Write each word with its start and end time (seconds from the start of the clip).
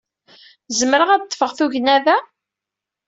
Zemreɣ 0.79 1.09
ad 1.11 1.19
d-ḍḍfeɣ 1.23 1.51
tugna 1.57 1.97
da? 2.05 2.17